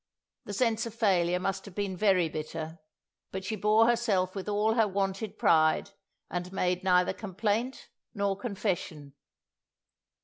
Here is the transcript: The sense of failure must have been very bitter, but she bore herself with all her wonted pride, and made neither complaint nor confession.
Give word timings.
The 0.45 0.53
sense 0.53 0.87
of 0.87 0.95
failure 0.95 1.39
must 1.39 1.65
have 1.65 1.75
been 1.75 1.95
very 1.95 2.27
bitter, 2.27 2.79
but 3.31 3.43
she 3.45 3.55
bore 3.55 3.85
herself 3.85 4.33
with 4.33 4.49
all 4.49 4.73
her 4.73 4.87
wonted 4.87 5.37
pride, 5.37 5.91
and 6.27 6.51
made 6.51 6.83
neither 6.83 7.13
complaint 7.13 7.87
nor 8.11 8.35
confession. 8.35 9.13